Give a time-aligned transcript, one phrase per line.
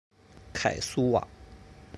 [0.51, 1.27] 凯苏瓦。